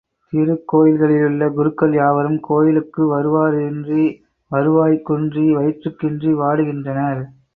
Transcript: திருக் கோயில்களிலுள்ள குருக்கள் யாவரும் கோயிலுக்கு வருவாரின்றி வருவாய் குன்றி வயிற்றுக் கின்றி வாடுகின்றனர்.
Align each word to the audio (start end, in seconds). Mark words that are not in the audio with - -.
திருக் 0.33 0.63
கோயில்களிலுள்ள 0.71 1.49
குருக்கள் 1.53 1.93
யாவரும் 1.93 2.39
கோயிலுக்கு 2.39 3.03
வருவாரின்றி 3.11 4.05
வருவாய் 4.51 4.97
குன்றி 5.01 5.53
வயிற்றுக் 5.53 5.99
கின்றி 6.03 6.31
வாடுகின்றனர். 6.33 7.21